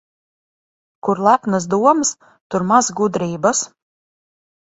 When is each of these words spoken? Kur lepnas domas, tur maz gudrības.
Kur 1.07 1.19
lepnas 1.25 1.67
domas, 1.73 2.11
tur 2.55 2.65
maz 2.71 2.89
gudrības. 3.01 3.63